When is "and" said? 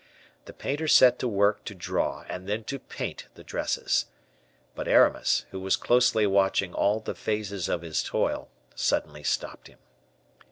2.27-2.49